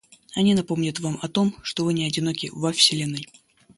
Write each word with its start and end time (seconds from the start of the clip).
Они 0.33 0.55
напомнят 0.55 0.99
вам 0.99 1.19
о 1.21 1.27
том, 1.27 1.55
что 1.61 1.85
вы 1.85 1.93
не 1.93 2.07
одиноки 2.07 2.49
во 2.53 2.71
Вселенной. 2.71 3.27